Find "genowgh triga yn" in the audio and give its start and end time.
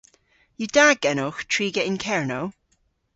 1.03-1.97